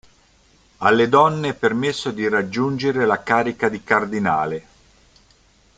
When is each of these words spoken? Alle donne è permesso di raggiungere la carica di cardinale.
Alle 0.77 1.09
donne 1.09 1.49
è 1.49 1.53
permesso 1.53 2.09
di 2.09 2.27
raggiungere 2.27 3.05
la 3.05 3.21
carica 3.21 3.69
di 3.69 3.83
cardinale. 3.83 4.65